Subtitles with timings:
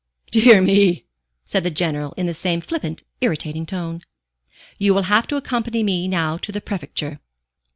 [0.31, 1.05] "Dear me!"
[1.45, 4.01] said the General in the same flippant, irritating tone.
[4.79, 7.19] "You will have to accompany me now to the Prefecture."